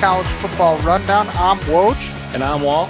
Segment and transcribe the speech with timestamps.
[0.00, 1.28] College Football Rundown.
[1.34, 1.94] I'm Woj.
[2.32, 2.88] And I'm Walt.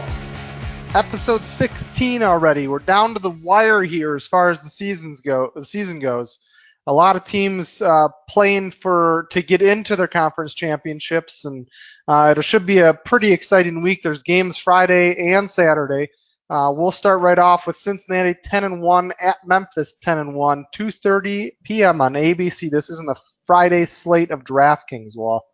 [0.95, 2.69] Episode 16 already.
[2.69, 5.51] We're down to the wire here as far as the seasons go.
[5.57, 6.39] The season goes.
[6.87, 11.69] A lot of teams uh, playing for to get into their conference championships, and
[12.07, 14.05] uh, it should be a pretty exciting week.
[14.05, 16.11] There's games Friday and Saturday.
[16.49, 20.65] Uh, we'll start right off with Cincinnati 10 and 1 at Memphis 10 and 1,
[20.73, 22.01] 2:30 p.m.
[22.03, 22.71] on ABC.
[22.71, 25.50] This is in the Friday slate of DraftKings, Wahl.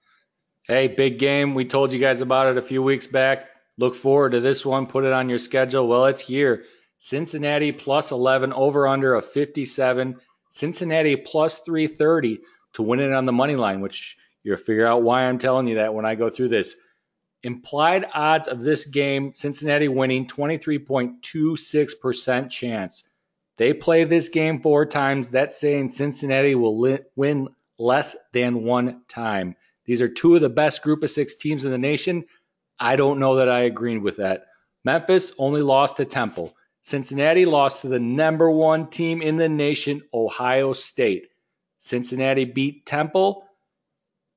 [0.68, 1.54] Hey, big game.
[1.54, 3.46] We told you guys about it a few weeks back.
[3.78, 4.88] Look forward to this one.
[4.88, 5.86] Put it on your schedule.
[5.86, 6.64] Well, it's here.
[6.98, 10.16] Cincinnati plus 11 over under of 57.
[10.50, 12.40] Cincinnati plus 330
[12.72, 15.76] to win it on the money line, which you'll figure out why I'm telling you
[15.76, 16.74] that when I go through this.
[17.44, 23.04] Implied odds of this game, Cincinnati winning 23.26% chance.
[23.56, 25.28] They play this game four times.
[25.28, 29.54] That's saying Cincinnati will win less than one time.
[29.86, 32.24] These are two of the best group of six teams in the nation.
[32.78, 34.46] I don't know that I agree with that.
[34.84, 36.54] Memphis only lost to Temple.
[36.82, 41.28] Cincinnati lost to the number one team in the nation, Ohio State.
[41.78, 43.44] Cincinnati beat Temple.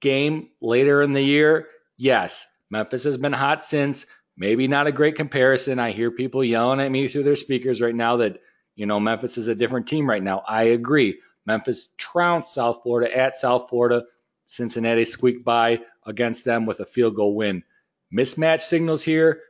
[0.02, 1.68] Game later in the year.
[1.98, 4.06] Yes, Memphis has been hot since.
[4.38, 5.80] Maybe not a great comparison.
[5.80, 8.40] I hear people yelling at me through their speakers right now that,
[8.76, 10.42] you know, Memphis is a different team right now.
[10.48, 11.20] I agree.
[11.46, 14.06] Memphis trounced South Florida at South Florida.
[14.50, 17.64] Cincinnati squeaked by against them with a field goal win.
[18.12, 19.42] Mismatch signals here.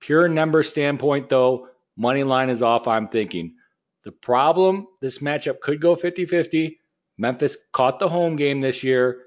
[0.00, 3.56] Pure number standpoint, though, money line is off, I'm thinking.
[4.04, 6.80] The problem, this matchup could go 50 50.
[7.18, 9.20] Memphis caught the home game this year.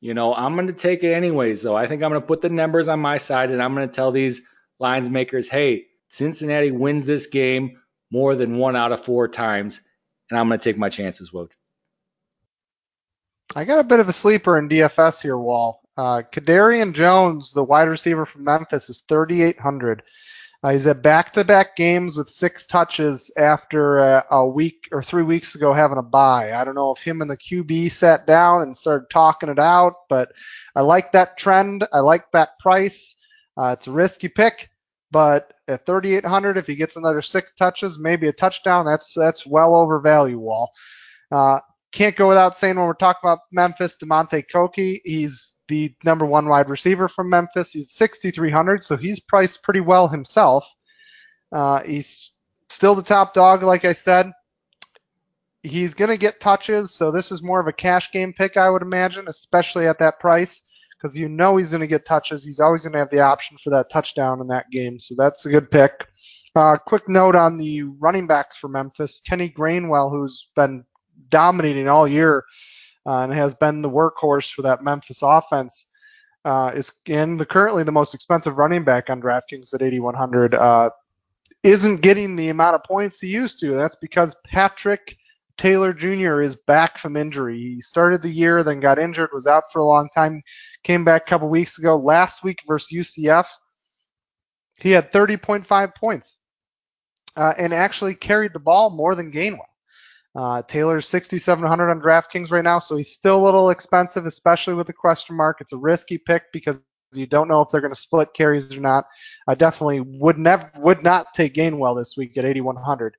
[0.00, 1.76] You know, I'm going to take it anyways, though.
[1.76, 3.94] I think I'm going to put the numbers on my side and I'm going to
[3.94, 4.40] tell these
[4.78, 9.82] lines makers, hey, Cincinnati wins this game more than one out of four times
[10.30, 11.50] and I'm going to take my chances, Woj.
[13.56, 15.80] I got a bit of a sleeper in DFS here, Wahl.
[15.96, 20.02] Uh, Kadarian Jones, the wide receiver from Memphis, is 3,800.
[20.62, 25.54] Uh, he's at back-to-back games with six touches after uh, a week or three weeks
[25.54, 26.52] ago having a bye.
[26.52, 30.06] I don't know if him and the QB sat down and started talking it out,
[30.10, 30.32] but
[30.74, 31.88] I like that trend.
[31.94, 33.16] I like that price.
[33.56, 34.68] Uh, it's a risky pick.
[35.10, 39.74] But at 3,800, if he gets another six touches, maybe a touchdown, that's that's well
[39.74, 40.38] over value.
[40.38, 40.70] Wahl.
[41.96, 46.46] Can't go without saying when we're talking about Memphis, Damonte Coxie, he's the number one
[46.46, 47.72] wide receiver from Memphis.
[47.72, 50.70] He's 6,300, so he's priced pretty well himself.
[51.50, 52.32] Uh, he's
[52.68, 54.30] still the top dog, like I said.
[55.62, 58.68] He's going to get touches, so this is more of a cash game pick, I
[58.68, 60.60] would imagine, especially at that price
[60.98, 62.44] because you know he's going to get touches.
[62.44, 64.98] He's always going to have the option for that touchdown in that game.
[64.98, 66.06] So that's a good pick.
[66.54, 69.22] Uh, quick note on the running backs for Memphis.
[69.26, 70.84] Kenny Gainwell, who's been
[71.28, 72.44] dominating all year
[73.06, 75.86] uh, and has been the workhorse for that Memphis offense,
[76.44, 80.54] uh, is in the currently the most expensive running back on DraftKings at 8,100.
[80.54, 80.90] Uh,
[81.62, 83.74] isn't getting the amount of points he used to.
[83.74, 85.16] That's because Patrick
[85.56, 86.42] Taylor Jr.
[86.42, 87.58] is back from injury.
[87.58, 90.42] He started the year, then got injured, was out for a long time,
[90.84, 91.96] came back a couple weeks ago.
[91.96, 93.46] Last week versus UCF,
[94.78, 96.36] he had 30.5 points
[97.36, 99.60] uh, and actually carried the ball more than Gainwell.
[100.36, 104.86] Uh, Taylor's 6,700 on DraftKings right now, so he's still a little expensive, especially with
[104.86, 105.62] the question mark.
[105.62, 106.82] It's a risky pick because
[107.14, 109.06] you don't know if they're going to split carries or not.
[109.48, 113.16] I definitely would never would not take Gainwell this week at 8,100.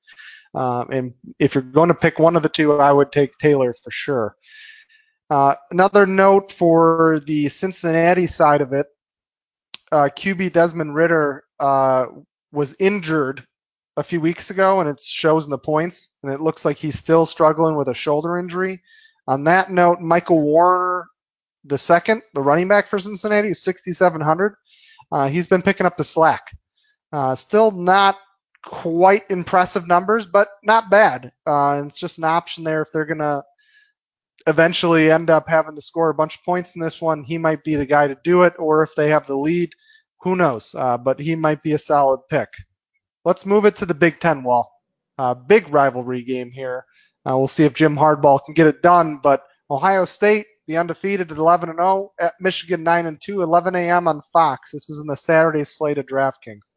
[0.53, 3.73] Um, and if you're going to pick one of the two, I would take Taylor
[3.73, 4.35] for sure.
[5.29, 8.85] Uh, another note for the Cincinnati side of it,
[9.91, 12.07] uh, QB Desmond Ridder uh,
[12.51, 13.45] was injured
[13.97, 16.97] a few weeks ago, and it shows in the points, and it looks like he's
[16.97, 18.81] still struggling with a shoulder injury.
[19.27, 21.05] On that note, Michael Warren,
[21.65, 24.55] the second, the running back for Cincinnati, is 6,700.
[25.11, 26.51] Uh, he's been picking up the slack.
[27.11, 28.17] Uh, still not
[28.63, 31.31] quite impressive numbers, but not bad.
[31.45, 33.43] Uh, it's just an option there if they're going to
[34.45, 37.23] eventually end up having to score a bunch of points in this one.
[37.23, 39.71] He might be the guy to do it, or if they have the lead,
[40.21, 40.75] who knows?
[40.77, 42.49] Uh, but he might be a solid pick.
[43.27, 44.71] Let's move it to the Big Ten Wahl.
[45.17, 46.85] Uh, big rivalry game here.
[47.29, 49.19] Uh, we'll see if Jim Harbaugh can get it done.
[49.21, 53.75] But Ohio State, the undefeated at 11 and 0, at Michigan 9 and 2, 11
[53.75, 54.07] a.m.
[54.07, 54.71] on Fox.
[54.71, 56.71] This is in the Saturday slate of DraftKings.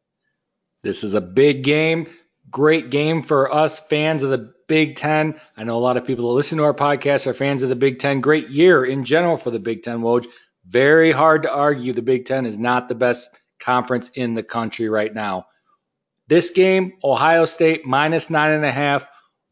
[0.83, 2.07] This is a big game.
[2.49, 5.39] Great game for us fans of the Big Ten.
[5.55, 7.77] I know a lot of people that listen to our podcast are fans of the
[7.77, 8.19] Big Ten.
[8.19, 10.27] Great year in general for the Big Ten, Woj.
[10.67, 14.89] Very hard to argue the Big Ten is not the best conference in the country
[14.89, 15.45] right now.
[16.31, 19.05] This game, Ohio State minus nine and a half,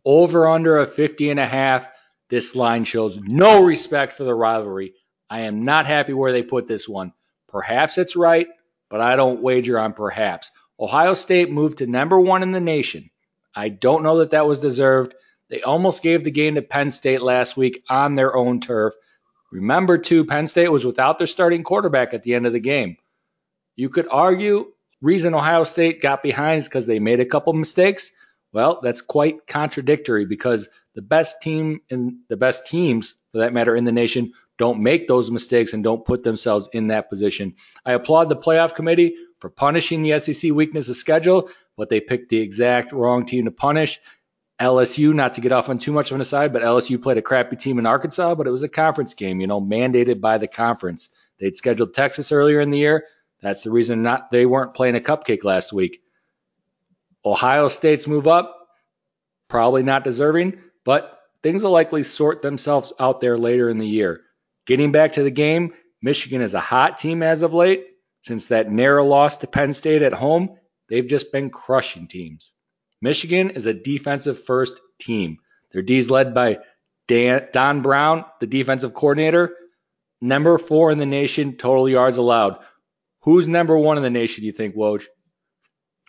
[0.05, 1.89] over under a 50 and a half.
[2.29, 4.93] This line shows no respect for the rivalry.
[5.29, 7.11] I am not happy where they put this one.
[7.49, 8.47] Perhaps it's right,
[8.87, 10.51] but I don't wager on perhaps.
[10.79, 13.09] Ohio State moved to number one in the nation.
[13.53, 15.15] I don't know that that was deserved.
[15.49, 18.93] They almost gave the game to Penn State last week on their own turf.
[19.51, 22.95] Remember, too, Penn State was without their starting quarterback at the end of the game.
[23.75, 24.71] You could argue
[25.01, 28.11] reason Ohio State got behind is because they made a couple mistakes.
[28.51, 33.75] Well, that's quite contradictory because the best team and the best teams, for that matter,
[33.75, 37.55] in the nation don't make those mistakes and don't put themselves in that position.
[37.85, 42.29] I applaud the playoff committee for punishing the SEC weakness of schedule, but they picked
[42.29, 43.99] the exact wrong team to punish.
[44.59, 47.21] LSU, not to get off on too much of an aside, but LSU played a
[47.21, 50.47] crappy team in Arkansas, but it was a conference game, you know, mandated by the
[50.47, 51.07] conference.
[51.39, 53.05] They'd scheduled Texas earlier in the year.
[53.41, 56.01] That's the reason not they weren't playing a cupcake last week.
[57.25, 58.55] Ohio State's move up,
[59.47, 64.21] probably not deserving, but things will likely sort themselves out there later in the year.
[64.65, 67.85] Getting back to the game, Michigan is a hot team as of late.
[68.21, 70.57] Since that narrow loss to Penn State at home,
[70.89, 72.51] they've just been crushing teams.
[73.01, 75.37] Michigan is a defensive first team.
[75.71, 76.59] Their D's led by
[77.07, 79.55] Dan, Don Brown, the defensive coordinator,
[80.21, 82.59] number four in the nation, total yards allowed.
[83.23, 85.05] Who's number one in the nation, you think, Woj?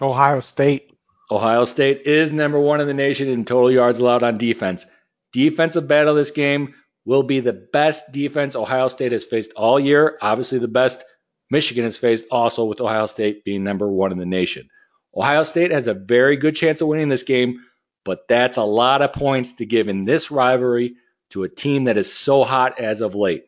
[0.01, 0.93] Ohio State.
[1.31, 4.87] Ohio State is number one in the nation in total yards allowed on defense.
[5.33, 6.75] Defensive battle this game
[7.05, 10.19] will be the best defense Ohio State has faced all year.
[10.21, 11.05] Obviously, the best
[11.51, 14.69] Michigan has faced also with Ohio State being number one in the nation.
[15.15, 17.61] Ohio State has a very good chance of winning this game,
[18.05, 20.95] but that's a lot of points to give in this rivalry
[21.31, 23.45] to a team that is so hot as of late.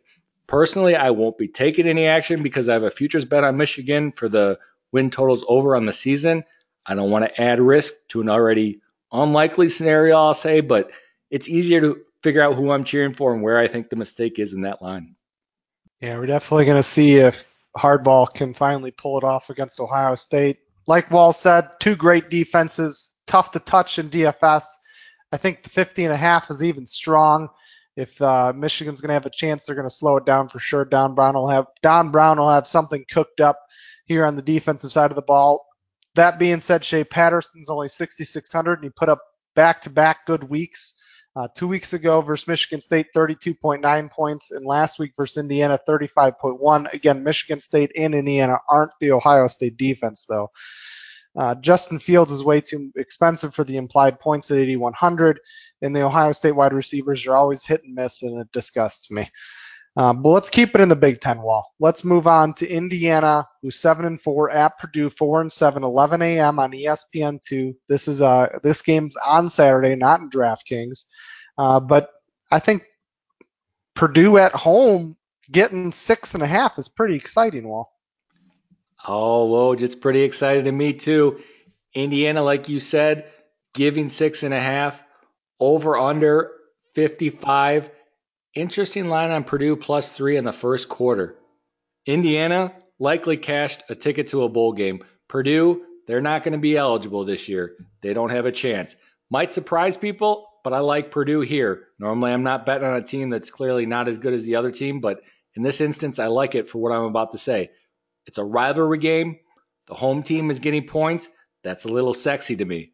[0.47, 4.13] Personally, I won't be taking any action because I have a futures bet on Michigan
[4.13, 4.59] for the
[4.93, 6.45] win totals over on the season.
[6.85, 8.81] I don't want to add risk to an already
[9.13, 10.91] unlikely scenario, I'll say, but
[11.31, 14.39] it's easier to figure out who I'm cheering for and where I think the mistake
[14.39, 15.15] is in that line.
[16.01, 20.17] Yeah, we're definitely going to see if Harbaugh can finally pull it off against Ohio
[20.17, 24.65] State like Wahl said, two great defenses, tough to touch in DFS.
[25.31, 27.49] I think the 50 and a half is even strong.
[27.97, 30.59] If uh, Michigan's going to have a chance, they're going to slow it down for
[30.59, 30.85] sure.
[30.85, 33.59] Don Brown will have Don Brown will have something cooked up
[34.07, 35.67] here on the defensive side of the ball.
[36.15, 39.21] That being said, Shea Patterson's only 6,600 and he put up
[39.55, 40.95] back-to-back good weeks.
[41.35, 46.93] Uh, two weeks ago versus Michigan State, 32.9 points, and last week versus Indiana, 35.1.
[46.93, 50.51] Again, Michigan State and Indiana aren't the Ohio State defense, though.
[51.35, 55.41] Uh, Justin Fields is way too expensive for the implied points at 8,100,
[55.83, 59.31] and the Ohio State wide receivers are always hit and miss, and it disgusts me.
[59.97, 61.71] Um, but let's keep it in the Big Ten Wahl.
[61.79, 66.23] Let's move on to Indiana, who's seven and four at Purdue, four and seven, 11
[66.23, 66.59] a.m.
[66.59, 67.75] on ESPN2.
[67.89, 71.05] This is uh this game's on Saturday, not in DraftKings.
[71.59, 72.09] Uh, but
[72.51, 72.85] I think
[73.95, 75.17] Purdue at home
[75.51, 77.69] getting six and a half is pretty exciting.
[77.69, 77.93] Wahl.
[79.07, 81.41] Oh, whoa, it's pretty exciting to me too.
[81.93, 83.27] Indiana, like you said,
[83.75, 85.03] giving six and a half,
[85.63, 86.51] over under
[86.95, 87.89] 55.
[88.55, 91.37] Interesting line on Purdue plus three in the first quarter.
[92.05, 95.05] Indiana likely cashed a ticket to a bowl game.
[95.29, 97.77] Purdue, they're not going to be eligible this year.
[98.01, 98.97] They don't have a chance.
[99.31, 101.85] Might surprise people, but I like Purdue here.
[102.01, 104.73] Normally, I'm not betting on a team that's clearly not as good as the other
[104.73, 105.23] team, but
[105.55, 107.71] in this instance, I like it for what I'm about to say.
[108.27, 109.39] It's a rivalry game.
[109.87, 111.29] The home team is getting points.
[111.63, 112.93] That's a little sexy to me.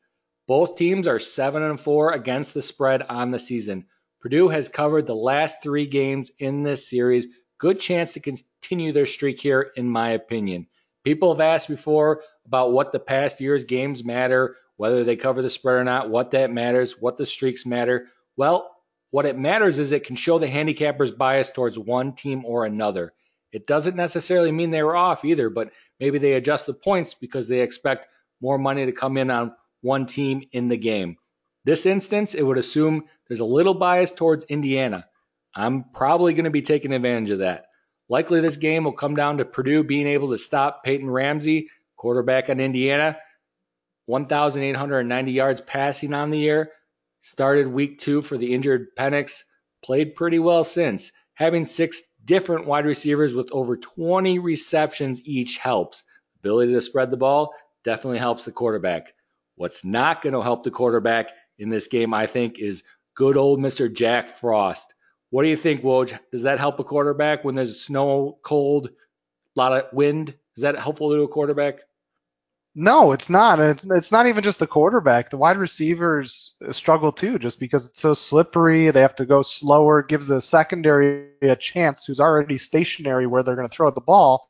[0.49, 3.85] Both teams are 7 and 4 against the spread on the season.
[4.23, 7.27] Purdue has covered the last three games in this series.
[7.59, 10.67] Good chance to continue their streak here, in my opinion.
[11.05, 15.51] People have asked before about what the past year's games matter, whether they cover the
[15.51, 18.07] spread or not, what that matters, what the streaks matter.
[18.35, 18.75] Well,
[19.11, 23.13] what it matters is it can show the handicapper's bias towards one team or another.
[23.53, 27.49] It doesn't necessarily mean they were off either, but maybe they adjust the points because
[27.49, 28.09] they expect
[28.41, 31.17] more money to come in on one team in the game.
[31.65, 35.07] This instance, it would assume there's a little bias towards Indiana.
[35.55, 37.67] I'm probably going to be taking advantage of that.
[38.09, 42.49] Likely this game will come down to Purdue being able to stop Peyton Ramsey, quarterback
[42.49, 43.19] on Indiana.
[44.07, 46.71] 1,890 yards passing on the year.
[47.21, 49.43] Started week two for the injured Penix.
[49.83, 51.13] Played pretty well since.
[51.35, 56.05] Having six different wide receivers with over 20 receptions each helps.
[56.41, 57.53] Ability to spread the ball
[57.85, 59.13] definitely helps the quarterback.
[59.59, 62.85] What's not going to help the quarterback in this game, I think, is
[63.15, 63.93] good old Mr.
[63.93, 64.95] Jack Frost.
[65.31, 66.19] What do you think, Woj?
[66.33, 68.91] Does that help a quarterback when there's snow, cold, a
[69.59, 70.35] lot of wind?
[70.57, 71.81] Is that helpful to a quarterback?
[72.77, 73.59] No, it's not.
[73.59, 75.31] It's not even just the quarterback.
[75.31, 78.91] The wide receivers struggle too, just because it's so slippery.
[78.91, 79.99] They have to go slower.
[79.99, 84.01] It gives the secondary a chance, who's already stationary where they're going to throw the
[84.01, 84.47] ball,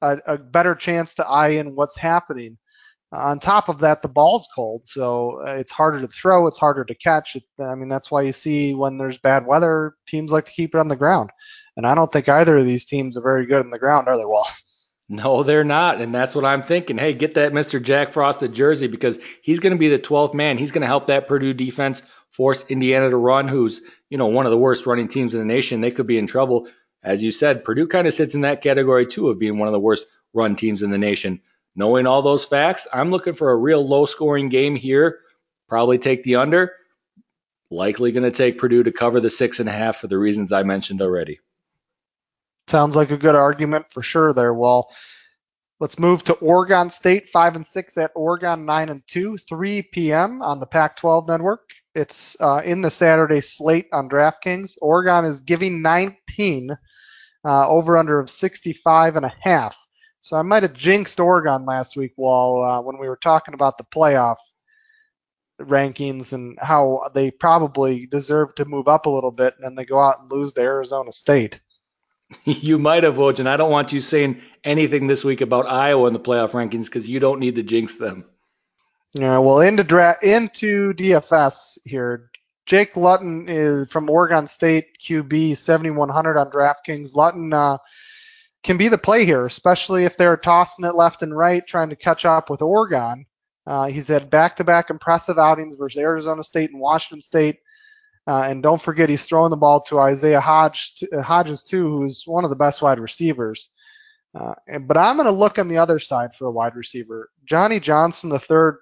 [0.00, 2.56] a, a, better chance to eye in what's happening.
[3.16, 6.46] On top of that, the ball's cold, so uh, it's harder to throw.
[6.46, 7.36] It's harder to catch.
[7.36, 10.74] It, I mean, that's why you see when there's bad weather, teams like to keep
[10.74, 11.30] it on the ground.
[11.76, 14.16] And I don't think either of these teams are very good on the ground, are
[14.16, 14.24] they?
[14.24, 14.46] Well.
[15.08, 16.00] No, they're not.
[16.00, 16.98] And that's what I'm thinking.
[16.98, 17.80] Hey, get that Mr.
[17.80, 20.58] Jack Frosted jersey because he's going to be the 12th man.
[20.58, 24.46] He's going to help that Purdue defense force Indiana to run, who's, you know, one
[24.46, 25.80] of the worst running teams in the nation.
[25.80, 26.66] They could be in trouble.
[27.04, 29.72] As you said, Purdue kind of sits in that category too of being one of
[29.72, 31.40] the worst run teams in the nation.
[31.76, 35.20] Knowing all those facts, I'm looking for a real low scoring game here.
[35.68, 36.72] Probably take the under.
[37.70, 40.52] Likely going to take Purdue to cover the six and a half for the reasons
[40.52, 41.40] I mentioned already.
[42.66, 44.54] Sounds like a good argument for sure there.
[44.54, 44.90] Well,
[45.78, 50.42] let's move to Oregon State, 5 and 6 at Oregon, 9 and 2, 3 p.m.
[50.42, 51.70] on the Pac 12 network.
[51.94, 54.78] It's uh, in the Saturday slate on DraftKings.
[54.80, 56.70] Oregon is giving 19
[57.44, 59.85] uh, over under of 65 and a half.
[60.26, 63.78] So I might have jinxed Oregon last week while uh, when we were talking about
[63.78, 64.38] the playoff
[65.60, 69.84] rankings and how they probably deserve to move up a little bit, and then they
[69.84, 71.60] go out and lose to Arizona State.
[72.44, 76.08] you might have, Woj, and I don't want you saying anything this week about Iowa
[76.08, 78.24] in the playoff rankings because you don't need to jinx them.
[79.14, 82.32] Yeah, well, into dra- into DFS here.
[82.66, 87.14] Jake Luton is from Oregon State QB 7100 on DraftKings.
[87.14, 87.78] Luton uh,
[88.66, 91.96] can be the play here, especially if they're tossing it left and right, trying to
[91.96, 93.24] catch up with Oregon.
[93.64, 97.60] Uh, he's had back-to-back impressive outings versus Arizona State and Washington State.
[98.26, 102.24] Uh, and don't forget, he's throwing the ball to Isaiah Hodge, uh, Hodges too, who's
[102.26, 103.70] one of the best wide receivers.
[104.34, 107.30] Uh, and, but I'm going to look on the other side for a wide receiver.
[107.44, 108.72] Johnny Johnson III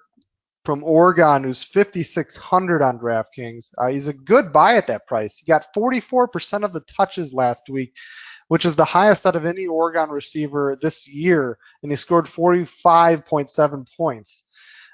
[0.65, 3.69] from Oregon, who's 5,600 on DraftKings.
[3.77, 5.37] Uh, he's a good buy at that price.
[5.37, 7.93] He got 44% of the touches last week,
[8.47, 13.87] which is the highest out of any Oregon receiver this year, and he scored 45.7
[13.97, 14.43] points.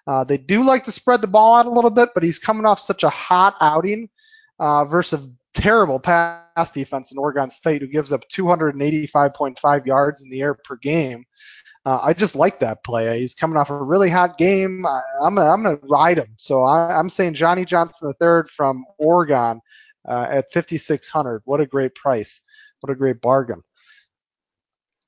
[0.07, 2.65] Uh, they do like to spread the ball out a little bit, but he's coming
[2.65, 4.09] off such a hot outing
[4.59, 10.41] uh, versus terrible pass defense in Oregon State, who gives up 285.5 yards in the
[10.41, 11.25] air per game.
[11.83, 13.19] Uh, I just like that play.
[13.19, 14.85] He's coming off a really hot game.
[14.85, 16.35] I, am gonna I'm gonna ride him.
[16.37, 19.59] So I, am saying Johnny Johnson III from Oregon
[20.07, 21.41] uh, at 5600.
[21.45, 22.41] What a great price.
[22.81, 23.63] What a great bargain.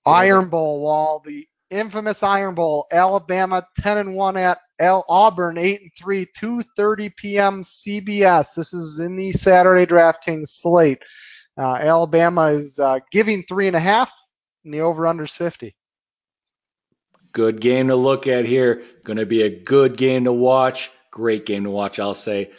[0.05, 5.81] Iron Bowl Wahl, the infamous Iron Bowl, Alabama 10 and 1 at L Auburn 8
[5.81, 7.61] and 3, 2:30 p.m.
[7.63, 8.55] CBS.
[8.55, 10.99] This is in the Saturday DraftKings slate.
[11.57, 14.11] Uh, Alabama is uh, giving three and a half,
[14.65, 15.75] and the over/under is 50.
[17.31, 18.83] Good game to look at here.
[19.03, 20.91] Going to be a good game to watch.
[21.11, 22.51] Great game to watch, I'll say.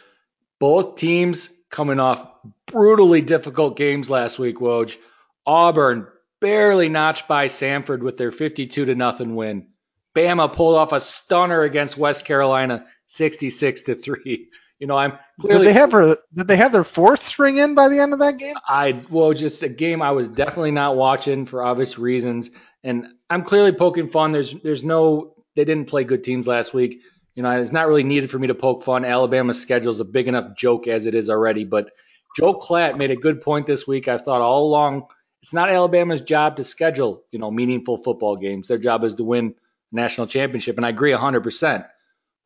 [0.59, 2.25] Both teams coming off
[2.67, 4.97] brutally difficult games last week, Woj.
[5.45, 6.07] Auburn
[6.41, 9.67] barely notched by Samford with their 52 to nothing win.
[10.15, 14.49] Bama pulled off a stunner against West Carolina, 66 to three.
[14.81, 15.67] You know, I'm clearly.
[15.67, 18.19] Did they have a, Did they have their fourth string in by the end of
[18.19, 18.57] that game?
[18.69, 22.51] I well, just a game I was definitely not watching for obvious reasons,
[22.83, 24.33] and I'm clearly poking fun.
[24.33, 27.03] There's there's no they didn't play good teams last week.
[27.35, 29.05] You know, it's not really needed for me to poke fun.
[29.05, 31.65] Alabama's schedule is a big enough joke as it is already.
[31.65, 31.91] But
[32.37, 34.09] Joe Klatt made a good point this week.
[34.09, 35.07] I thought all along
[35.43, 38.67] it's not Alabama's job to schedule, you know, meaningful football games.
[38.67, 39.55] Their job is to win
[39.93, 41.87] national championship, and I agree 100%.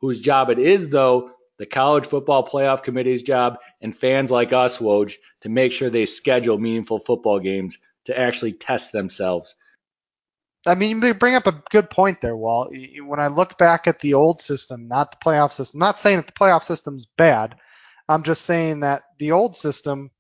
[0.01, 4.79] Whose job it is, though, the college football playoff committee's job, and fans like us,
[4.79, 9.55] Woj, to make sure they schedule meaningful football games to actually test themselves.
[10.69, 12.73] I mean, you bring up a good point there, Walt.
[13.03, 16.19] When I look back at the old system, not the playoff system, I'm not saying
[16.19, 17.57] that the playoff system's bad.
[18.09, 20.11] I'm just saying that the old system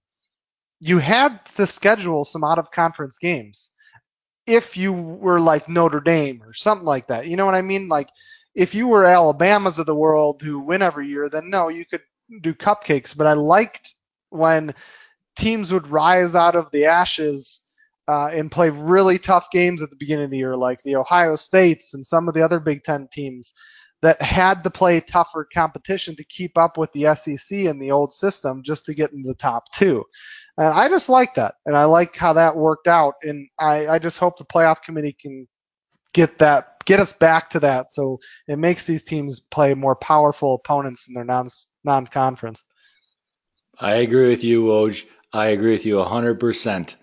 [0.81, 3.71] you had to schedule some out of conference games
[4.47, 7.27] if you were like Notre Dame or something like that.
[7.27, 7.89] You know what I mean?
[7.89, 8.09] Like
[8.55, 12.03] if you were Alabama's of the world who win every year, then no, you could
[12.41, 13.17] do cupcakes.
[13.17, 13.95] But I liked
[14.31, 14.75] when
[15.37, 17.63] teams would rise out of the ashes
[18.09, 21.37] uh, and play really tough games at the beginning of the year, like the Ohio
[21.37, 23.53] States and some of the other Big Ten teams
[24.01, 28.13] that had to play tougher competition to keep up with the SEC in the old
[28.13, 30.05] system just to get into the top two.
[30.57, 33.15] And I just like that, and I like how that worked out.
[33.23, 35.47] And I, I just hope the playoff committee can
[36.15, 40.55] get that, get us back to that, so it makes these teams play more powerful
[40.55, 41.49] opponents in their non
[41.85, 42.65] non conference.
[43.79, 45.05] I agree with you, Woj.
[45.33, 46.97] I agree with you 100%.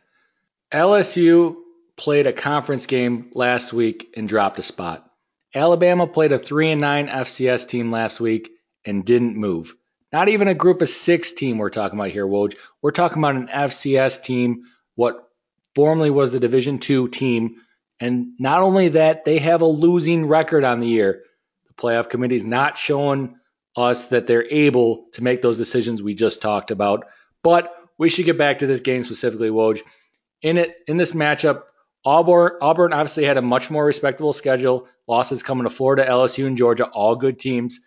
[0.73, 1.55] LSU
[1.97, 5.09] played a conference game last week and dropped a spot.
[5.53, 8.51] Alabama played a 3 and 9 FCS team last week
[8.85, 9.73] and didn't move.
[10.11, 12.55] Not even a group of six team we're talking about here, Woj.
[12.81, 14.63] We're talking about an FCS team,
[14.95, 15.27] what
[15.75, 17.57] formerly was the Division two team.
[17.99, 21.23] And not only that, they have a losing record on the year.
[21.67, 23.35] The playoff committee is not showing
[23.75, 27.05] us that they're able to make those decisions we just talked about.
[27.43, 29.81] But we should get back to this game specifically, Woj.
[30.45, 31.63] In it, in this matchup,
[32.05, 34.87] Auburn, Auburn obviously had a much more respectable schedule.
[35.07, 37.79] Losses coming to Florida, LSU, and Georgia, all good teams.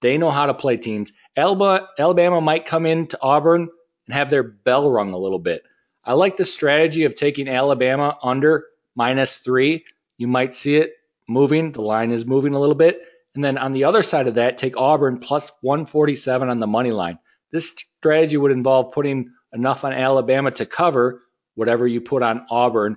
[0.00, 1.12] They know how to play teams.
[1.36, 3.68] Alabama, Alabama might come into Auburn
[4.06, 5.64] and have their bell rung a little bit.
[6.02, 8.64] I like the strategy of taking Alabama under
[8.96, 9.84] minus three.
[10.16, 10.94] You might see it
[11.28, 11.72] moving.
[11.72, 13.02] The line is moving a little bit.
[13.34, 16.90] And then on the other side of that, take Auburn plus 147 on the money
[16.90, 17.18] line.
[17.52, 21.20] This strategy would involve putting enough on Alabama to cover
[21.58, 22.96] whatever you put on Auburn,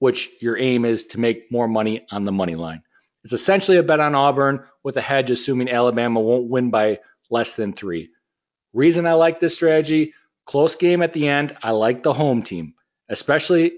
[0.00, 2.82] which your aim is to make more money on the money line.
[3.22, 6.98] It's essentially a bet on Auburn with a hedge assuming Alabama won't win by
[7.30, 8.10] less than three.
[8.72, 10.12] Reason I like this strategy,
[10.44, 11.56] close game at the end.
[11.62, 12.74] I like the home team,
[13.08, 13.74] especially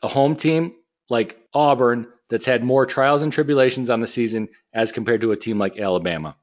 [0.00, 0.74] a home team
[1.10, 5.36] like Auburn that's had more trials and tribulations on the season as compared to a
[5.36, 6.36] team like Alabama.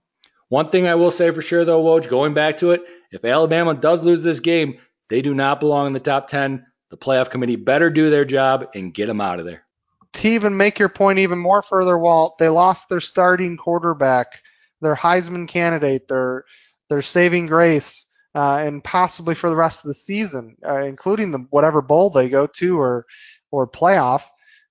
[0.49, 2.81] One thing I will say for sure though, Woj, going back to it,
[3.13, 6.65] if Alabama does lose this game, they do not belong in the top 10.
[6.93, 9.65] The playoff committee better do their job and get them out of there.
[10.13, 14.43] To even make your point even more further, Walt, they lost their starting quarterback,
[14.79, 16.45] their Heisman candidate, their
[16.91, 21.39] their saving grace, uh, and possibly for the rest of the season, uh, including the
[21.49, 23.07] whatever bowl they go to or
[23.49, 24.25] or playoff,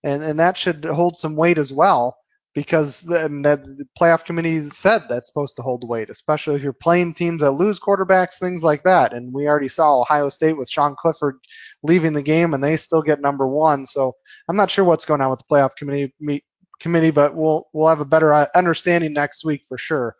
[0.05, 2.19] and and that should hold some weight as well
[2.54, 7.14] because the, the playoff committee said that's supposed to hold weight, especially if you're playing
[7.14, 9.14] teams that lose quarterbacks, things like that.
[9.14, 11.38] And we already saw Ohio State with Sean Clifford
[11.82, 13.87] leaving the game, and they still get number one.
[13.87, 14.14] So
[14.49, 16.12] I'm not sure what's going on with the playoff committee
[16.80, 20.17] committee, but we'll we'll have a better uh, understanding next week for sure.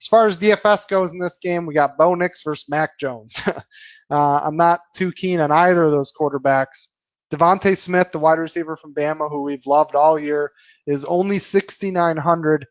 [0.00, 3.40] As far as DFS goes in this game, we got Bo Nix versus Mac Jones.
[3.46, 6.88] uh, I'm not too keen on either of those quarterbacks.
[7.32, 10.52] DeVonta Smith, the wide receiver from Bama, who we've loved all year,
[10.86, 12.66] is only 6,900.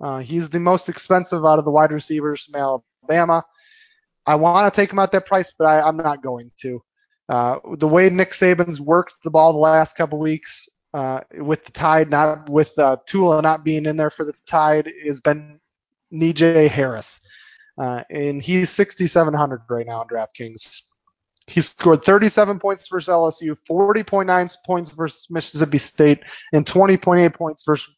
[0.00, 3.44] Uh, he's the most expensive out of the wide receivers from Alabama.
[4.24, 6.82] I want to take him at that price, but I, am not going to.
[7.28, 11.72] Uh, the way Nick Saban's worked the ball the last couple weeks uh, with the
[11.72, 15.58] Tide, not with uh, Tua not being in there for the Tide, has been
[16.12, 17.20] Najee Harris,
[17.78, 20.82] uh, and he's 6,700 right now on DraftKings.
[21.46, 26.20] He scored 37 points versus LSU, 40.9 points versus Mississippi State,
[26.52, 27.92] and 20.8 points versus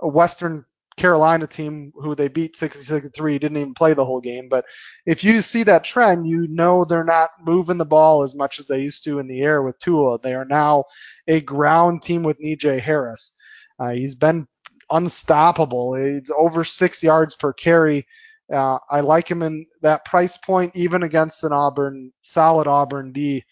[0.00, 0.64] a Western
[0.96, 3.40] Carolina team who they beat 66-3.
[3.40, 4.48] Didn't even play the whole game.
[4.48, 4.66] But
[5.06, 8.66] if you see that trend, you know they're not moving the ball as much as
[8.66, 10.18] they used to in the air with Tua.
[10.20, 10.84] They are now
[11.26, 13.32] a ground team with Najee Harris.
[13.78, 14.46] Uh, he's been
[14.90, 15.94] unstoppable.
[15.94, 18.06] He's over six yards per carry.
[18.52, 23.44] Uh, I like him in that price point, even against an Auburn, solid Auburn D.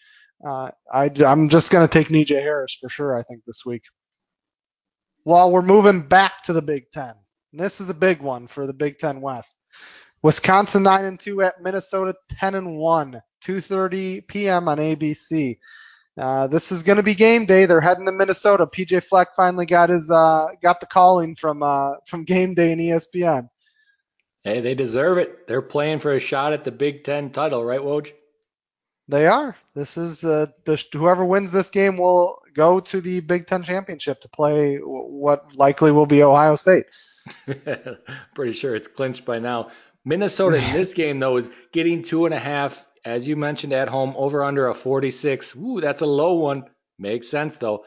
[0.45, 3.83] Uh, am just going to take Najee Harris for sure, I think, this week.
[5.23, 7.13] While we're moving back to the Big Ten,
[7.53, 9.53] this is a big one for the Big Ten West.
[10.23, 14.67] Wisconsin 9 and 2 at Minnesota 10 and 1, 2:30 p.m.
[14.67, 15.57] on ABC.
[16.19, 17.65] Uh, this is going to be game day.
[17.65, 18.67] They're heading to Minnesota.
[18.67, 22.81] PJ Fleck finally got his uh, got the calling from uh, from game day and
[22.81, 23.49] ESPN.
[24.43, 25.47] Hey, they deserve it.
[25.47, 28.11] They're playing for a shot at the Big Ten title, right, Woj?
[29.07, 29.55] They are.
[29.75, 34.21] This is uh, the, whoever wins this game will go to the Big Ten championship
[34.21, 36.85] to play what likely will be Ohio State.
[38.35, 39.69] Pretty sure it's clinched by now.
[40.03, 43.89] Minnesota in this game though is getting two and a half, as you mentioned at
[43.89, 45.55] home, over under a 46.
[45.55, 46.65] Ooh, that's a low one.
[46.97, 47.85] Makes sense though.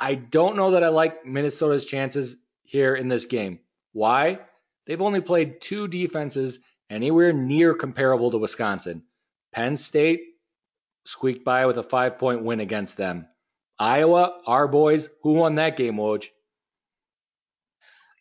[0.00, 3.60] I don't know that I like Minnesota's chances here in this game.
[3.92, 4.40] Why?
[4.86, 6.58] They've only played two defenses
[6.90, 9.02] anywhere near comparable to Wisconsin.
[9.52, 10.22] Penn State
[11.06, 13.28] squeaked by with a five point win against them.
[13.78, 16.26] Iowa, our boys, who won that game, Woj?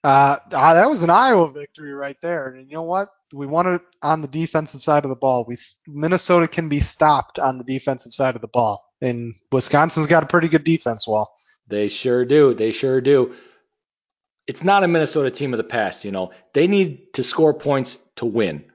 [0.04, 2.48] Uh, ah, that was an Iowa victory right there.
[2.48, 3.10] And you know what?
[3.34, 5.46] We won it on the defensive side of the ball.
[5.48, 10.24] We Minnesota can be stopped on the defensive side of the ball, and Wisconsin's got
[10.24, 11.08] a pretty good defense.
[11.08, 11.34] Wahl.
[11.68, 12.54] they sure do.
[12.54, 13.34] They sure do
[14.48, 16.32] it's not a Minnesota team of the past, you know.
[16.54, 18.66] They need to score points to win.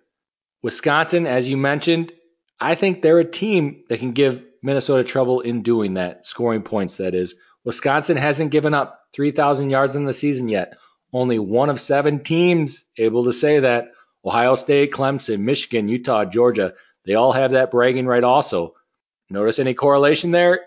[0.63, 2.13] Wisconsin, as you mentioned,
[2.59, 6.97] I think they're a team that can give Minnesota trouble in doing that, scoring points,
[6.97, 7.35] that is.
[7.65, 10.79] Wisconsin hasn't given up 3,000 yards in the season yet.
[11.13, 13.93] Only one of seven teams able to say that.
[14.25, 16.75] Ohio State, Clemson, Michigan, Utah, Georgia,
[17.05, 18.75] they all have that bragging right also.
[19.31, 20.63] Notice any correlation there?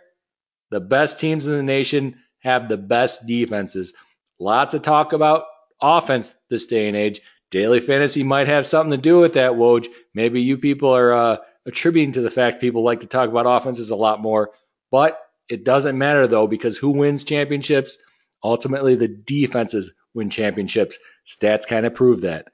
[0.70, 3.94] The best teams in the nation have the best defenses.
[4.40, 5.44] Lots of talk about
[5.82, 7.22] offense this day and age.
[7.52, 9.88] Daily fantasy might have something to do with that, Woj.
[10.14, 13.90] Maybe you people are uh, attributing to the fact people like to talk about offenses
[13.90, 14.52] a lot more,
[14.92, 17.98] but it doesn't matter though because who wins championships?
[18.44, 21.00] Ultimately, the defenses win championships.
[21.26, 22.48] Stats kind of prove that.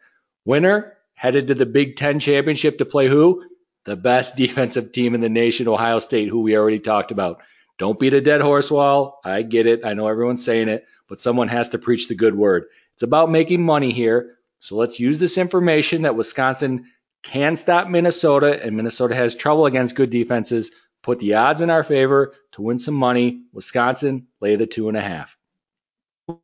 [0.46, 3.44] Winner headed to the Big Ten championship to play who?
[3.84, 7.42] The best defensive team in the nation, Ohio State, who we already talked about.
[7.78, 9.20] Don't beat a dead horse Wahl.
[9.24, 9.86] I get it.
[9.86, 12.66] I know everyone's saying it, but someone has to preach the good word.
[12.94, 14.38] It's about making money here.
[14.60, 16.86] So let's use this information that Wisconsin
[17.22, 20.72] can stop Minnesota and Minnesota has trouble against good defenses.
[21.02, 23.44] Put the odds in our favor to win some money.
[23.52, 25.38] Wisconsin, lay the two and a half.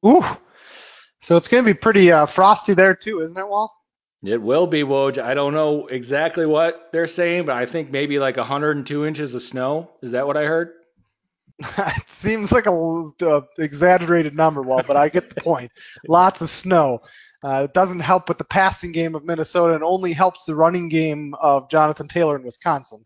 [0.06, 0.26] Ooh.
[1.20, 3.74] So it's going to be pretty uh, frosty there too, isn't it, Wahl?
[4.24, 5.22] It will be, Woj.
[5.22, 9.42] I don't know exactly what they're saying, but I think maybe like 102 inches of
[9.42, 9.90] snow.
[10.02, 10.74] Is that what I heard?
[11.78, 15.72] it seems like a uh, exaggerated number, well, but I get the point.
[16.08, 17.02] Lots of snow.
[17.44, 20.90] Uh, it doesn't help with the passing game of Minnesota, and only helps the running
[20.90, 23.06] game of Jonathan Taylor in Wisconsin.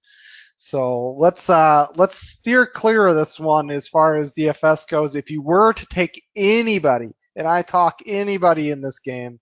[0.57, 5.15] So let's uh, let's steer clear of this one as far as DFS goes.
[5.15, 9.39] If you were to take anybody, and I talk anybody in this game,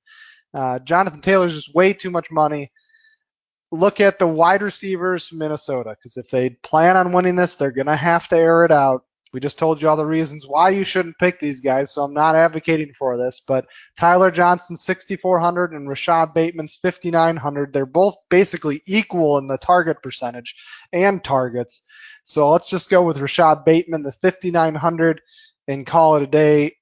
[0.54, 2.71] uh, Jonathan Taylor's just way too much money.
[3.74, 7.72] Look at the wide receivers from Minnesota because if they plan on winning this, they're
[7.72, 9.04] gonna have to air it out.
[9.34, 12.14] We just told you all the reasons why you shouldn't pick these guys, so I'm
[12.14, 13.40] not advocating for this.
[13.40, 13.66] But
[13.98, 17.74] Tyler Johnson 6,400 and Rashod Bateman's 5,900.
[17.74, 20.56] They're both basically equal in the target percentage
[20.92, 21.82] and targets.
[22.24, 25.20] So let's just go with Rashod Bateman, the 5,900,
[25.68, 26.76] and call it a day.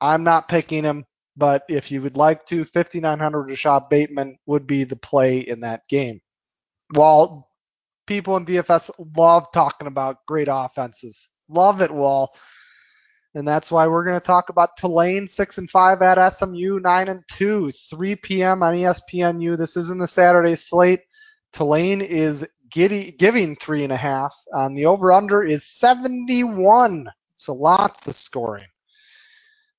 [0.00, 1.04] I'm not picking him,
[1.36, 5.86] but if you would like to, 5,900 Rashod Bateman would be the play in that
[5.86, 6.22] game.
[6.92, 7.48] While
[8.06, 12.34] people in DFS love talking about great offenses, Love it, Wahl.
[13.34, 17.08] And that's why we're going to talk about Tulane 6 and 5 at SMU 9
[17.08, 18.62] and 2, It's 3 p.m.
[18.62, 19.56] on ESPNU.
[19.56, 21.00] This isn't the Saturday slate.
[21.52, 24.34] Tulane is giddy, giving three and a half.
[24.54, 27.08] Um, the over under is 71.
[27.34, 28.66] So lots of scoring.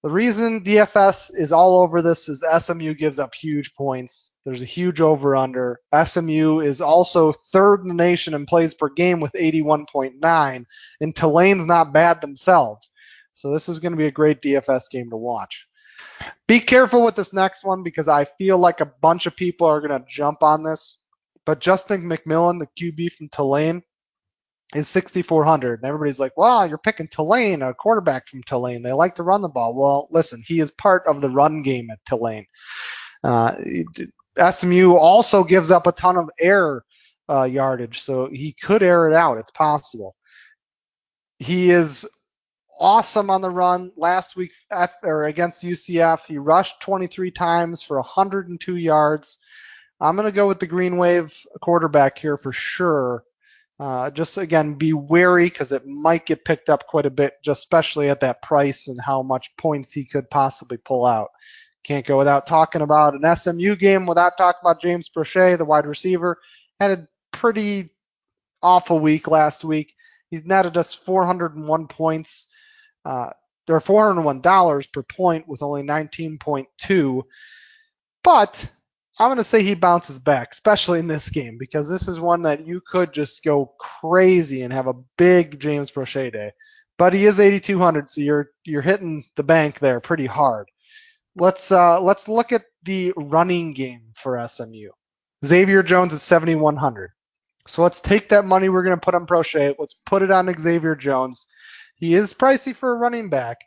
[0.03, 4.33] The reason DFS is all over this is SMU gives up huge points.
[4.45, 5.79] There's a huge over under.
[6.03, 10.65] SMU is also third in the nation in plays per game with 81.9,
[11.01, 12.89] and Tulane's not bad themselves.
[13.33, 15.67] So this is going to be a great DFS game to watch.
[16.47, 19.81] Be careful with this next one because I feel like a bunch of people are
[19.81, 20.97] going to jump on this.
[21.45, 23.83] But Justin McMillan, the QB from Tulane,
[24.75, 25.81] is 6,400.
[25.81, 28.81] And everybody's like, wow, you're picking Tulane, a quarterback from Tulane.
[28.81, 29.73] They like to run the ball.
[29.73, 32.45] Well, listen, he is part of the run game at Tulane.
[33.23, 33.55] Uh,
[34.51, 36.84] SMU also gives up a ton of air
[37.29, 39.38] uh, yardage, so he could air it out.
[39.38, 40.15] It's possible.
[41.39, 42.05] He is
[42.79, 43.91] awesome on the run.
[43.95, 49.38] Last week F, or against UCF, he rushed 23 times for 102 yards.
[49.99, 53.23] I'm going to go with the Green Wave quarterback here for sure.
[53.79, 57.60] Uh, just again, be wary because it might get picked up quite a bit, just
[57.60, 61.29] especially at that price and how much points he could possibly pull out.
[61.84, 65.88] Can't go without talking about an SMU game without talking about James Proche, the wide
[65.88, 66.38] receiver.
[66.79, 67.89] Had a pretty
[68.62, 69.95] awful week last week.
[70.29, 72.47] He's netted us 401 points.
[73.03, 73.31] Uh,
[73.69, 77.23] are $401 per point with only 19.2.
[78.23, 78.69] But
[79.21, 82.41] I'm going to say he bounces back, especially in this game, because this is one
[82.41, 86.51] that you could just go crazy and have a big James Proche day.
[86.97, 90.69] But he is 8,200, so you're you're hitting the bank there pretty hard.
[91.36, 94.89] Let's uh, let's look at the running game for SMU.
[95.45, 97.12] Xavier Jones is 7,100.
[97.67, 99.75] So let's take that money we're going to put on Proche.
[99.77, 101.45] Let's put it on Xavier Jones.
[101.93, 103.60] He is pricey for a running back,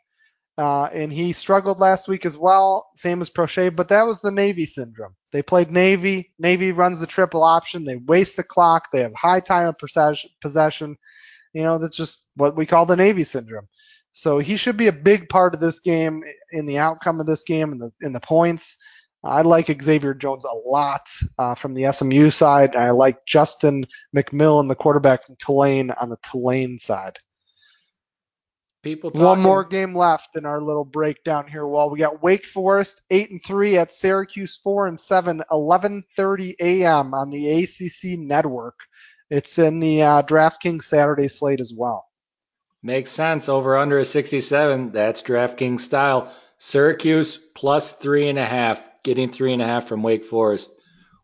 [0.57, 4.31] uh, and he struggled last week as well, same as Proche, but that was the
[4.31, 5.13] Navy syndrome.
[5.31, 6.33] They played Navy.
[6.39, 7.83] Navy runs the triple option.
[7.83, 8.87] They waste the clock.
[8.91, 9.77] They have high time of
[10.41, 10.95] possession.
[11.53, 13.67] You know, that's just what we call the Navy syndrome.
[14.13, 17.43] So he should be a big part of this game in the outcome of this
[17.43, 18.77] game and the in the points.
[19.25, 22.75] I like Xavier Jones a lot uh, from the SMU side.
[22.75, 27.17] I like Justin McMillan, the quarterback from Tulane, on the Tulane side.
[28.85, 29.25] People talking.
[29.25, 31.65] One more game left in our little breakdown here.
[31.65, 37.15] Well, we got Wake Forest eight and three at Syracuse four and seven, 11:30 a.m.
[37.15, 38.75] on the ACC network.
[39.31, 42.05] It's in the uh, DraftKings Saturday slate as well.
[42.83, 43.49] Makes sense.
[43.49, 44.91] Over under a 67.
[44.91, 46.31] That's DraftKings style.
[46.59, 50.71] Syracuse plus three and a half, getting three and a half from Wake Forest.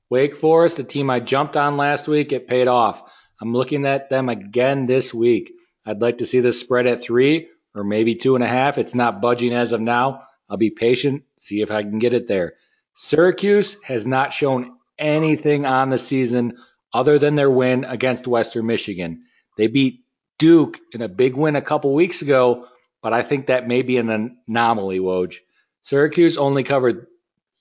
[0.10, 3.04] Wake Forest, a team I jumped on last week, it paid off.
[3.39, 5.54] I'm looking at them again this week.
[5.86, 8.78] I'd like to see this spread at three or maybe two and a half.
[8.78, 10.24] It's not budging as of now.
[10.50, 12.54] I'll be patient, see if I can get it there.
[12.94, 16.58] Syracuse has not shown anything on the season
[16.94, 19.24] other than their win against Western Michigan.
[19.58, 20.04] They beat
[20.38, 22.67] Duke in a big win a couple weeks ago,
[23.02, 25.38] but I think that may be an anomaly, Woj.
[25.84, 27.08] Syracuse only covered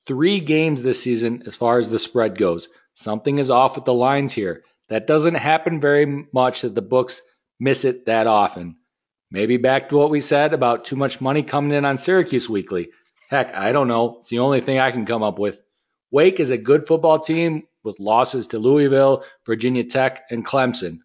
[0.07, 2.69] three games this season as far as the spread goes.
[2.95, 4.65] Something is off with the lines here.
[4.89, 7.23] That doesn't happen very much that the books
[7.61, 8.77] miss it that often.
[9.31, 12.91] Maybe back to what we said about too much money coming in on Syracuse weekly.
[13.29, 14.19] Heck, I don't know.
[14.21, 15.63] It's the only thing I can come up with.
[16.11, 20.99] Wake is a good football team with losses to Louisville, Virginia Tech, and Clemson.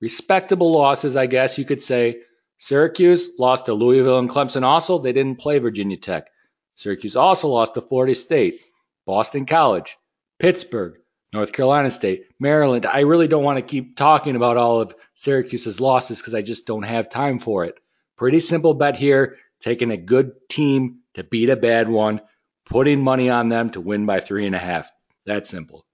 [0.00, 2.22] Respectable losses, I guess you could say.
[2.56, 4.98] Syracuse lost to Louisville and Clemson also.
[4.98, 6.28] They didn't play Virginia Tech.
[6.76, 8.60] Syracuse also lost to Florida State,
[9.04, 9.96] Boston College,
[10.38, 10.98] Pittsburgh,
[11.32, 12.86] North Carolina State, Maryland.
[12.86, 16.66] I really don't want to keep talking about all of Syracuse's losses because I just
[16.66, 17.78] don't have time for it.
[18.16, 22.20] Pretty simple bet here, taking a good team to beat a bad one,
[22.64, 24.90] putting money on them to win by three and a half.
[25.26, 25.84] That's simple.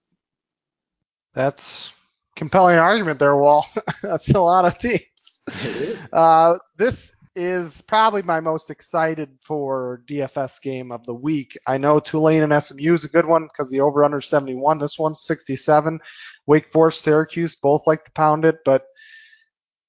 [1.33, 1.91] That's
[2.37, 3.67] compelling argument there, Wahl.
[4.03, 5.41] That's a lot of teams.
[5.49, 6.09] It is.
[6.13, 11.59] Uh, this is probably my most excited for DFS game of the week.
[11.67, 14.79] I know Tulane and SMU is a good one because the over under 71.
[14.79, 15.99] This one's 67.
[16.47, 18.87] Wake Forest, Syracuse both like to pound it, but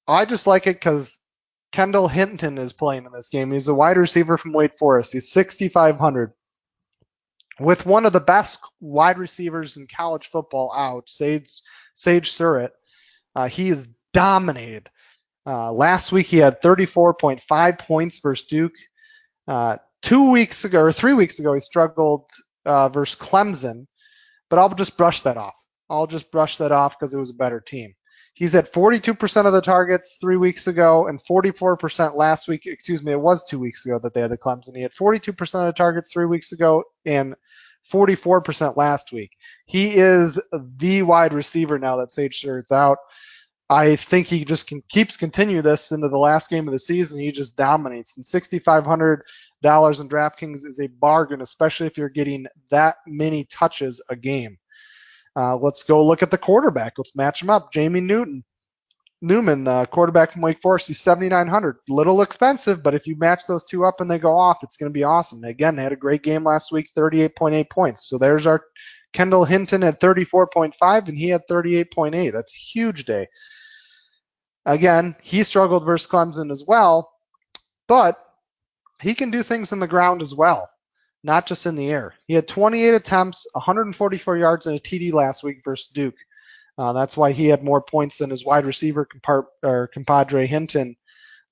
[0.08, 1.20] I just like it because
[1.72, 3.52] Kendall Hinton is playing in this game.
[3.52, 5.12] He's a wide receiver from Wake Forest.
[5.12, 6.32] He's 6,500.
[7.58, 11.62] With one of the best wide receivers in college football out, Sage,
[11.94, 12.72] Sage Surratt,
[13.34, 14.88] uh, he is dominated
[15.46, 18.74] uh, last week he had 34.5 points versus Duke.
[19.46, 22.28] Uh, two weeks ago or three weeks ago he struggled
[22.64, 23.86] uh, versus Clemson,
[24.50, 25.54] but I'll just brush that off.
[25.88, 27.94] I'll just brush that off because it was a better team.
[28.34, 32.66] He's at 42% of the targets three weeks ago and 44% last week.
[32.66, 34.76] Excuse me, it was two weeks ago that they had the Clemson.
[34.76, 37.34] He had 42% of the targets three weeks ago and
[37.90, 39.30] 44% last week.
[39.64, 42.98] He is the wide receiver now that Sage Surratt's out.
[43.68, 47.18] I think he just can, keeps continue this into the last game of the season.
[47.18, 48.16] He just dominates.
[48.16, 54.14] And $6,500 in DraftKings is a bargain, especially if you're getting that many touches a
[54.14, 54.56] game.
[55.34, 56.94] Uh, let's go look at the quarterback.
[56.96, 57.72] Let's match him up.
[57.72, 58.44] Jamie Newton,
[59.20, 61.78] Newman, uh, quarterback from Wake Forest, he's 7,900.
[61.88, 64.90] Little expensive, but if you match those two up and they go off, it's going
[64.90, 65.42] to be awesome.
[65.42, 68.08] Again, had a great game last week, 38.8 points.
[68.08, 68.62] So there's our
[69.12, 72.32] Kendall Hinton at 34.5, and he had 38.8.
[72.32, 73.26] That's a huge day.
[74.66, 77.12] Again, he struggled versus Clemson as well,
[77.86, 78.18] but
[79.00, 80.68] he can do things in the ground as well,
[81.22, 82.14] not just in the air.
[82.26, 86.16] He had 28 attempts, 144 yards, and a TD last week versus Duke.
[86.76, 90.96] Uh, that's why he had more points than his wide receiver compar- or compadre Hinton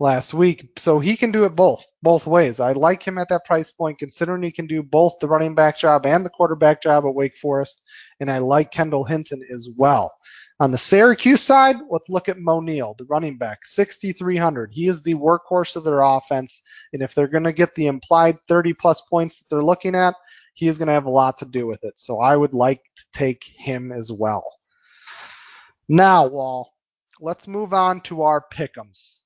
[0.01, 0.69] last week.
[0.77, 2.61] So he can do it both, both ways.
[2.61, 5.79] I like him at that price point, considering he can do both the running back
[5.79, 7.83] job and the quarterback job at Wake Forest.
[8.21, 10.13] And I like Kendall Hinton as well.
[10.61, 14.71] On the Syracuse side, let's look at Moe Neal, the running back, 6,300.
[14.73, 18.39] He is the workhorse of their offense, and if they're going to get the implied
[18.47, 20.15] 30 plus points that they're looking at,
[20.55, 21.99] he is going to have a lot to do with it.
[21.99, 24.45] So I would like to take him as well.
[25.89, 26.73] Now, Wahl,
[27.21, 29.17] let's move on to our pick'ems.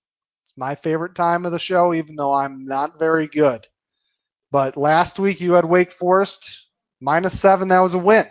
[0.59, 3.67] My favorite time of the show, even though I'm not very good.
[4.51, 6.67] But last week you had Wake Forest
[7.01, 7.69] minus seven.
[7.69, 8.27] That was a win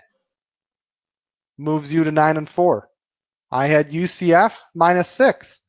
[1.58, 2.90] moves you to nine and four.
[3.52, 5.62] I had UCF minus six.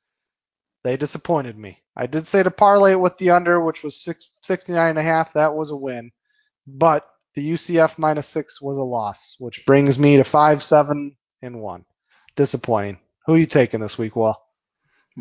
[0.84, 1.82] They disappointed me.
[1.96, 5.02] I did say to parlay it with the under, which was six, 69 and a
[5.02, 5.32] half.
[5.32, 6.12] That was a win.
[6.66, 11.60] But the UCF minus six was a loss, which brings me to five, seven, and
[11.60, 11.84] one.
[12.36, 12.98] Disappointing.
[13.26, 14.47] Who are you taking this week, Wahl?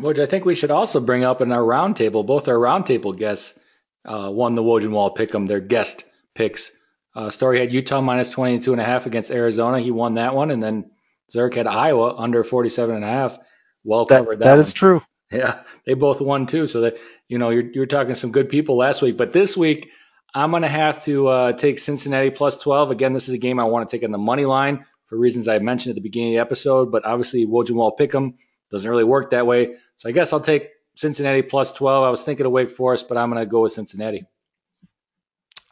[0.00, 2.24] Which I think we should also bring up in our roundtable.
[2.24, 3.58] Both our roundtable guests
[4.04, 6.70] uh, won the Woj and Wahl pick 'em, their guest picks.
[7.16, 9.80] Uh, Story had Utah minus 22 and a half against Arizona.
[9.80, 10.90] He won that one, and then
[11.34, 13.38] Zerk had Iowa under 47 and a half.
[13.82, 14.38] Well covered.
[14.38, 15.02] That, that, is true.
[15.30, 16.66] Yeah, they both won too.
[16.66, 16.96] So that
[17.28, 19.90] you know you're you're talking some good people last week, but this week
[20.34, 22.92] I'm gonna have to uh, take Cincinnati plus 12.
[22.92, 25.46] Again, this is a game I want to take in the money line for reasons
[25.46, 26.90] I mentioned at the beginning of the episode.
[26.90, 28.38] But obviously, Woj and Wahl pick 'em
[28.70, 29.74] doesn't really work that way.
[29.96, 32.04] So I guess I'll take Cincinnati plus 12.
[32.04, 34.26] I was thinking of Wake Forest, but I'm gonna go with Cincinnati.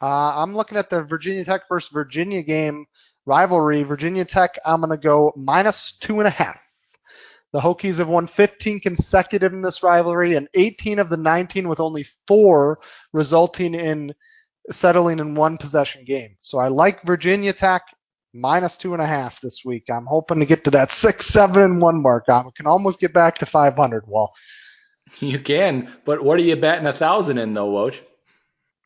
[0.01, 2.85] Uh, I'm looking at the Virginia Tech versus Virginia game
[3.25, 3.83] rivalry.
[3.83, 6.59] Virginia Tech, I'm going to go minus two and a half.
[7.51, 11.79] The Hokies have won 15 consecutive in this rivalry and 18 of the 19 with
[11.79, 12.79] only four
[13.13, 14.13] resulting in
[14.69, 16.35] settling in one possession game.
[16.39, 17.83] So I like Virginia Tech
[18.33, 19.89] minus two and a half this week.
[19.89, 22.25] I'm hoping to get to that six, seven, and one mark.
[22.29, 24.03] I can almost get back to 500.
[24.07, 24.33] Well,
[25.19, 27.99] you can, but what are you batting a thousand in though, Woj?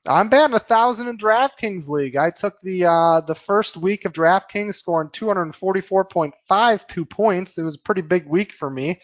[0.07, 2.15] I'm batting a thousand in DraftKings League.
[2.15, 7.57] I took the uh, the first week of DraftKings, scoring 244.52 points.
[7.57, 8.99] It was a pretty big week for me.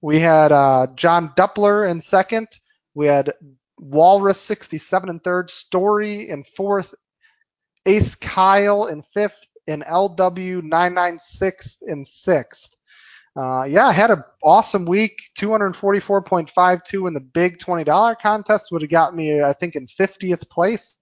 [0.00, 2.48] We had uh, John Duppler in second.
[2.94, 3.32] We had
[3.78, 6.94] Walrus 67 in third, Story in fourth,
[7.84, 12.74] Ace Kyle in fifth, and LW 996 in sixth.
[13.36, 15.16] Uh, yeah, I had an awesome week.
[15.38, 20.96] 244.52 in the big $20 contest would have got me, I think, in 50th place.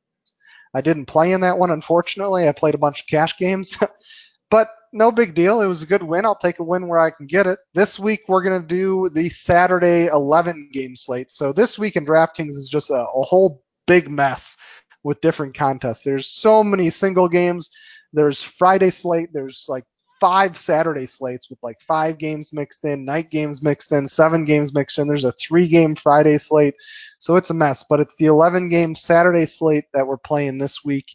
[0.74, 2.46] I didn't play in that one, unfortunately.
[2.46, 3.79] I played a bunch of cash games,
[4.50, 5.62] but no big deal.
[5.62, 6.26] It was a good win.
[6.26, 7.59] I'll take a win where I can get it.
[7.72, 11.31] This week we're going to do the Saturday 11 game slate.
[11.31, 14.59] So this week in DraftKings is just a, a whole big mess
[15.02, 16.02] with different contests.
[16.02, 17.70] There's so many single games.
[18.12, 19.31] There's Friday slate.
[19.33, 19.85] There's like
[20.21, 24.73] five Saturday slates with like five games mixed in, night games mixed in, seven games
[24.75, 25.09] mixed in.
[25.09, 26.75] There's a three game Friday slate.
[27.19, 30.85] So it's a mess, but it's the 11 game Saturday slate that we're playing this
[30.85, 31.07] week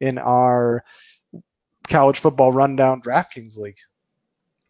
[0.00, 0.84] in our
[1.88, 3.78] college football rundown DraftKings league.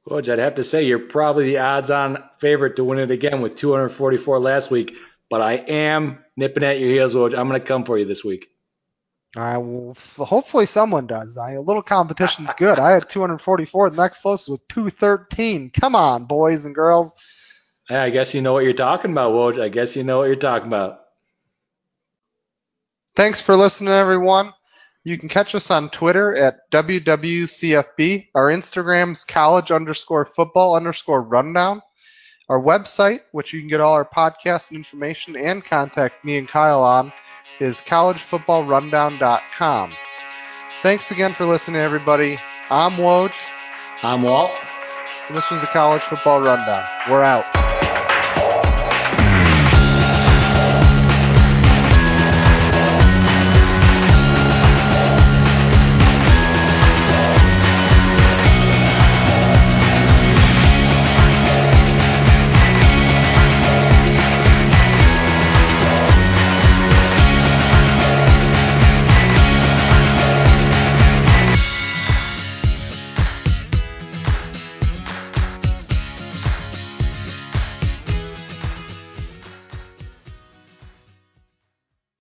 [0.04, 3.42] Well, I'd have to say you're probably the odds on favorite to win it again
[3.42, 4.96] with 244 last week,
[5.28, 7.38] but I am nipping at your heels, Woj.
[7.38, 8.48] I'm going to come for you this week.
[9.36, 11.36] I will, hopefully someone does.
[11.36, 12.78] I, a little competition's good.
[12.78, 13.90] I had 244.
[13.90, 15.70] The next closest was 213.
[15.70, 17.14] Come on, boys and girls.
[17.90, 19.60] Yeah, I guess you know what you're talking about, Woj.
[19.60, 21.00] I guess you know what you're talking about.
[23.14, 24.52] Thanks for listening, everyone.
[25.04, 28.28] You can catch us on Twitter at WWCFB.
[28.34, 31.82] Our Instagram's college underscore football underscore rundown.
[32.48, 36.48] Our website, which you can get all our podcasts and information and contact me and
[36.48, 37.12] Kyle on,
[37.60, 39.92] is collegefootballrundown.com.
[40.82, 42.38] Thanks again for listening, everybody.
[42.70, 43.32] I'm Woj.
[44.02, 44.56] I'm Wahl.
[45.28, 46.84] And this was the College Football Rundown.
[47.10, 47.67] We're out.